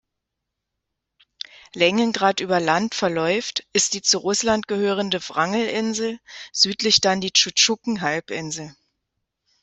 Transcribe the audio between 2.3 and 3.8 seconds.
über Land verläuft,